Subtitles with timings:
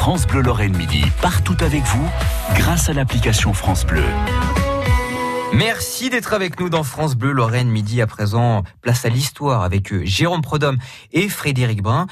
[0.00, 2.10] France Bleu Lorraine Midi, partout avec vous,
[2.54, 4.02] grâce à l'application France Bleu.
[5.52, 8.00] Merci d'être avec nous dans France Bleu Lorraine Midi.
[8.00, 10.78] À présent, place à l'histoire avec euh, Jérôme Prodhomme
[11.12, 12.06] et Frédéric Brun.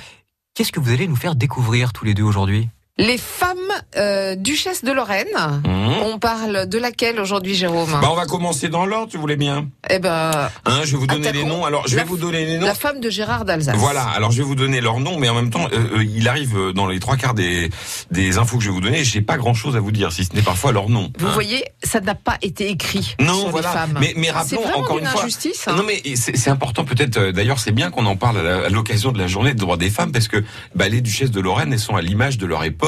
[0.53, 2.69] Qu'est-ce que vous allez nous faire découvrir tous les deux aujourd'hui?
[3.01, 3.57] Les femmes
[3.96, 5.29] euh, duchesses de Lorraine.
[5.64, 5.89] Mmh.
[6.05, 7.91] On parle de laquelle aujourd'hui, Jérôme?
[8.03, 9.69] Bah, on va commencer dans l'ordre, tu voulais bien?
[9.89, 11.64] Eh ben, Hein, je vais vous donner les noms.
[11.64, 12.67] Alors, je vais vous donner les noms.
[12.67, 13.77] la femme de Gérard d'Alsace.
[13.77, 16.27] Voilà, alors je vais vous donner leurs noms, mais en même temps, euh, euh, il
[16.29, 17.71] arrive dans les trois quarts des,
[18.11, 20.25] des infos que je vais vous donner, j'ai pas grand chose à vous dire, si
[20.25, 21.13] ce n'est parfois leur nom.
[21.21, 21.33] Vous hein.
[21.35, 23.69] voyez, ça n'a pas été écrit Non, sur voilà.
[23.69, 23.99] les femmes.
[24.00, 25.22] Mais, mais c'est rappelons encore une une fois.
[25.22, 25.69] injustice.
[25.69, 25.77] hein.
[25.77, 27.17] Non, mais c'est important peut-être.
[27.17, 29.91] euh, D'ailleurs, c'est bien qu'on en parle à l'occasion de la journée des droits des
[29.91, 30.43] femmes, parce que
[30.75, 32.88] bah, les duchesses de Lorraine, elles sont à l'image de leur époque.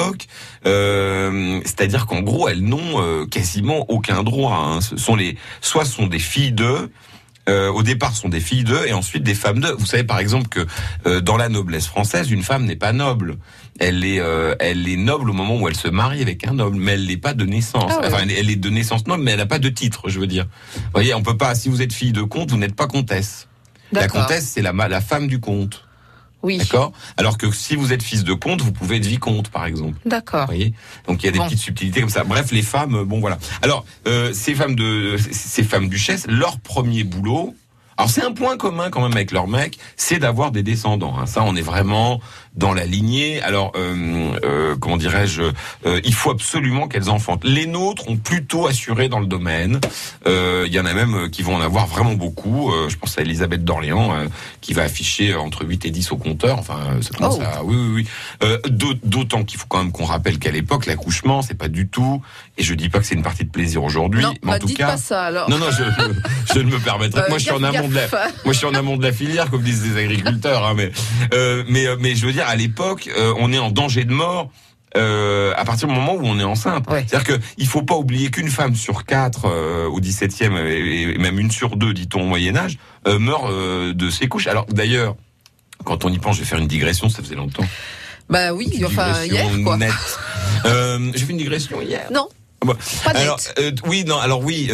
[0.67, 4.55] Euh, C'est-à-dire qu'en gros, elles n'ont euh, quasiment aucun droit.
[4.55, 4.81] hein.
[4.81, 6.91] Ce sont les, soit ce sont des filles d'eux.
[7.49, 9.75] euh, au départ, ce sont des filles d'eux et ensuite des femmes d'eux.
[9.79, 10.67] Vous savez par exemple que
[11.07, 13.37] euh, dans la noblesse française, une femme n'est pas noble.
[13.81, 16.77] Elle est, euh, elle est noble au moment où elle se marie avec un noble,
[16.77, 17.91] mais elle n'est pas de naissance.
[17.97, 18.07] Ah ouais.
[18.09, 20.21] Enfin, elle est- elle est de naissance noble, mais elle n'a pas de titre, je
[20.21, 20.47] veux dire.
[20.75, 21.55] Vous voyez, on peut pas.
[21.55, 23.49] Si vous êtes fille de comte, vous n'êtes pas comtesse.
[23.93, 25.85] La comtesse, c'est la femme du comte,
[26.43, 26.59] Oui.
[26.59, 26.93] d'accord.
[27.17, 29.99] Alors que si vous êtes fils de comte, vous pouvez être vicomte, par exemple.
[30.07, 30.41] D'accord.
[30.43, 30.75] Vous voyez
[31.07, 31.45] Donc il y a des Bon.
[31.47, 32.25] petites subtilités comme ça.
[32.25, 33.39] Bref, les femmes, bon voilà.
[33.63, 37.55] Alors euh, ces femmes de ces femmes duchesses, leur premier boulot.
[38.01, 41.15] Alors c'est un point commun quand même avec leur mec, c'est d'avoir des descendants.
[41.19, 41.27] hein.
[41.27, 42.19] Ça, on est vraiment
[42.57, 43.43] dans la lignée.
[43.43, 45.43] Alors euh, euh, comment dirais-je
[45.87, 47.45] euh, Il faut absolument qu'elles enfantent.
[47.45, 49.81] Les nôtres ont plutôt assuré dans le domaine.
[50.27, 52.73] Euh, Il y en a même euh, qui vont en avoir vraiment beaucoup.
[52.73, 54.27] Euh, je pense à Elisabeth d'Orléans euh,
[54.63, 56.59] qui va afficher entre 8 et 10 au compteur.
[56.59, 57.43] Enfin, ça commence Oh.
[57.43, 58.07] à oui oui oui.
[58.43, 61.89] Euh, d'aut- D'autant qu'il faut quand même qu'on rappelle qu'à l'époque, l'accouchement, c'est pas du
[61.89, 62.23] tout.
[62.57, 64.67] Et je dis pas que c'est une partie de plaisir aujourd'hui, mais en bah, tout
[64.67, 64.87] dites cas.
[64.93, 65.49] pas ça alors.
[65.51, 65.85] Non, non, je,
[66.55, 67.21] je ne me permettrai.
[67.21, 68.15] Euh, moi, je suis en amont de la, gaffe.
[68.45, 70.65] moi, je suis en amont de la filière, comme disent les agriculteurs.
[70.67, 70.91] Hein, mais,
[71.35, 74.13] euh, mais, euh, mais je veux dire, à l'époque, euh, on est en danger de
[74.13, 74.51] mort.
[74.97, 77.05] Euh, à partir du moment où on est enceinte, Ouais.
[77.07, 81.19] c'est-à-dire que il faut pas oublier qu'une femme sur quatre euh, au XVIIe et, et
[81.19, 84.49] même une sur deux, dit-on au Moyen Âge, euh, meurt de ses couches.
[84.49, 85.15] Alors d'ailleurs,
[85.85, 87.63] quand on y pense, je vais faire une digression, ça faisait longtemps.
[88.29, 89.79] Bah oui, Une enfin hier quoi.
[91.15, 92.09] j'ai fait une digression hier?
[92.13, 92.27] Non.
[92.65, 92.75] Bon.
[93.05, 93.39] Pas Alors,
[93.87, 94.73] oui, non, alors oui,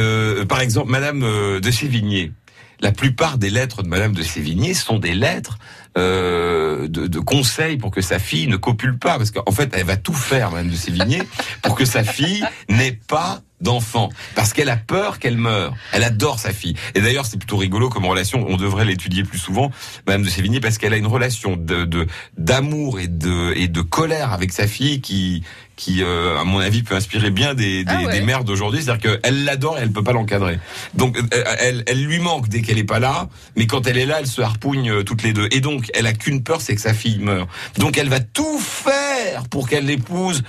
[0.49, 1.21] par exemple, Madame
[1.61, 2.33] de Sévigné.
[2.81, 5.59] La plupart des lettres de Madame de Sévigné sont des lettres
[5.97, 9.87] euh, de, de conseils pour que sa fille ne copule pas, parce qu'en fait, elle
[9.87, 11.23] va tout faire, Madame de Sévigné,
[11.63, 15.75] pour que sa fille n'ait pas d'enfant, parce qu'elle a peur qu'elle meure.
[15.93, 16.75] Elle adore sa fille.
[16.95, 18.45] Et d'ailleurs, c'est plutôt rigolo comme relation.
[18.49, 19.71] On devrait l'étudier plus souvent,
[20.07, 22.07] Madame de Sévigné, parce qu'elle a une relation de de-
[22.37, 25.43] d'amour et de et de colère avec sa fille qui
[25.77, 28.13] qui, euh, à mon avis, peut inspirer bien des, des, Ah ouais.
[28.13, 28.83] des mères d'aujourd'hui.
[28.83, 30.59] C'est-à-dire qu'elle l'adore et elle peut pas l'encadrer.
[30.95, 34.07] Donc, euh, elle, elle lui manque dès qu'elle est pas là, mais quand elle est
[34.07, 35.49] là, elle se harpougne euh, toutes les deux.
[35.51, 37.47] Et donc, elle a qu'une peur, c'est que sa fille meure.
[37.77, 40.45] Donc, elle va tout faire pour qu'elle l'épouse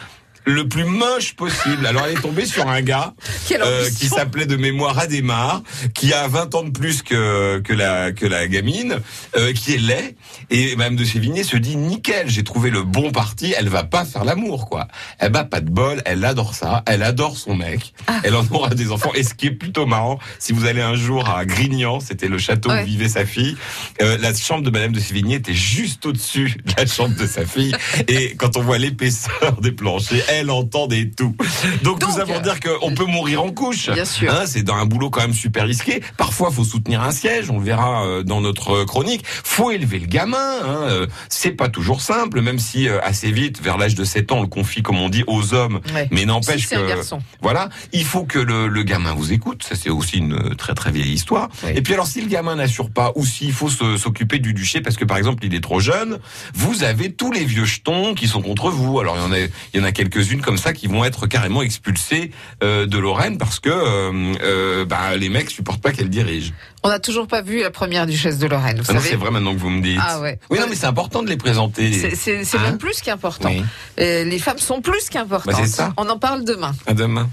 [0.48, 1.86] le plus moche possible.
[1.86, 3.14] Alors, elle est tombée sur un gars
[3.52, 5.62] euh, qui s'appelait de mémoire Adémar,
[5.94, 9.00] qui a 20 ans de plus que que la que la gamine,
[9.36, 10.16] euh, qui est laid.
[10.50, 13.54] Et Madame de Sévigné se dit nickel, j'ai trouvé le bon parti.
[13.58, 14.88] Elle va pas faire l'amour, quoi.
[15.20, 16.02] Elle bat pas de bol.
[16.06, 16.82] Elle adore ça.
[16.88, 17.94] Elle adore son mec.
[18.08, 18.22] Ah.
[18.24, 19.12] Elle en aura des enfants.
[19.16, 22.38] Et ce qui est plutôt marrant, si vous allez un jour à Grignan, c'était le
[22.38, 22.84] château Ouais.
[22.84, 23.58] où vivait sa fille.
[24.02, 27.46] euh, la chambre de Madame de Sévigné était juste au-dessus de la chambre de sa
[27.46, 27.76] fille.
[28.08, 31.36] Et quand on voit l'épaisseur des planchers, elle entendait tout.
[31.84, 33.90] Donc, Donc, tout ça pour dire qu'on peut mourir en couche.
[33.90, 34.32] Bien sûr.
[34.34, 36.02] Hein, c'est dans un boulot quand même super risqué.
[36.18, 37.50] Parfois, faut soutenir un siège.
[37.50, 39.24] On le verra euh, dans notre chronique.
[39.26, 40.38] Faut élever le gamin.
[40.38, 40.78] Hein.
[40.90, 44.38] euh, C'est pas toujours simple, même si euh, assez vite, vers l'âge de 7 ans,
[44.40, 45.80] on le confie, comme on dit, aux hommes.
[45.94, 46.08] Ouais.
[46.12, 47.20] Mais Si n'empêche un que garçon.
[47.42, 49.64] voilà, il faut que le, le gamin vous écoute.
[49.64, 51.50] Ça, c'est aussi une très très vieille histoire.
[51.74, 54.96] Et puis alors, si le gamin n'assure pas, ou s'il faut s'occuper du duché parce
[54.98, 56.20] que par exemple il est trop jeune,
[56.54, 59.00] vous avez tous les vieux jetons qui sont contre vous.
[59.00, 59.92] Alors il y en a, il y en a
[60.28, 62.32] quelques-unes comme ça qui vont être carrément expulsées
[62.64, 66.54] euh, de Lorraine parce que euh, euh, bah, les mecs supportent pas qu'elle dirige.
[66.84, 69.12] On n'a toujours pas vu la première duchesse de Lorraine, vous Ah non, savez.
[69.12, 70.00] c'est vrai maintenant que vous me dites.
[70.02, 70.40] Ah ouais.
[70.50, 71.94] Oui, non, mais c'est important de les présenter.
[71.94, 73.50] C'est- C'est c'est Hein même plus qu'important.
[73.50, 73.64] Oui.
[73.98, 75.54] Les femmes sont plus qu'importantes.
[75.54, 75.94] Bah, c'est ça.
[75.98, 76.74] On en parle demain.
[76.88, 77.30] À demain.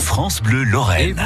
[0.00, 1.16] France Bleu Lorraine.